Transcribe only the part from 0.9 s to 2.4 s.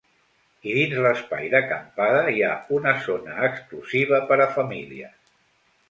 l’espai d’acampada,